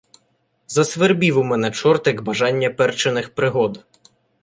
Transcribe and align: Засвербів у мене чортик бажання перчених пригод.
Засвербів 0.67 1.37
у 1.37 1.43
мене 1.43 1.71
чортик 1.71 2.21
бажання 2.21 2.69
перчених 2.69 3.35
пригод. 3.35 3.85